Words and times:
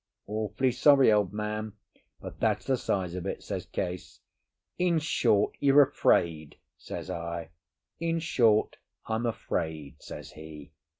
"Awfully 0.25 0.71
sorry, 0.71 1.11
old 1.11 1.31
man, 1.31 1.73
but 2.19 2.39
that's 2.39 2.65
the 2.65 2.75
size 2.75 3.13
of 3.13 3.27
it," 3.27 3.43
says 3.43 3.67
Case. 3.67 4.19
"In 4.79 4.97
short, 4.97 5.53
you're 5.59 5.83
afraid?" 5.83 6.55
says 6.75 7.11
I. 7.11 7.51
"In 7.99 8.17
short, 8.17 8.77
I'm 9.05 9.27
afraid," 9.27 10.01
says 10.01 10.31
he. 10.31 10.71